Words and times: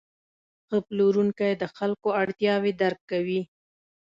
ښه 0.67 0.77
پلورونکی 0.87 1.51
د 1.61 1.63
خلکو 1.75 2.07
اړتیاوې 2.21 2.71
درک 2.81 3.01
کوي. 3.11 3.41